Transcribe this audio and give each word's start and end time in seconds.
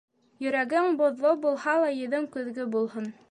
Йөрәгең 0.45 0.97
боҙло 1.01 1.33
булһа 1.45 1.77
ла, 1.85 1.93
йөҙөң 2.01 2.27
көҙгө 2.37 2.69
булһын. 2.77 3.13